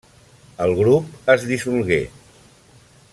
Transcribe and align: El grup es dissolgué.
El 0.65 0.73
grup 0.79 1.29
es 1.35 1.45
dissolgué. 1.51 2.01